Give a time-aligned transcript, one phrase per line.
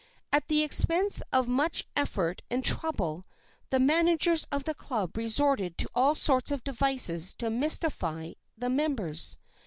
[0.31, 3.23] At the expense of much ef fort and trouble
[3.69, 9.37] the managers of the club resorted to all sorts of devices to mystify the members.